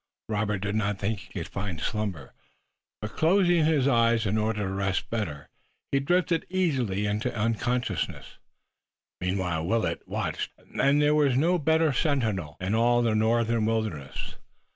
[0.29, 2.33] Robert did not think he could find slumber,
[3.03, 5.47] but closing his eyes in order to rest better,
[5.91, 8.39] he drifted easily into unconsciousness.
[9.19, 14.37] Meanwhile Willet watched, and there was no better sentinel in all the northern wilderness.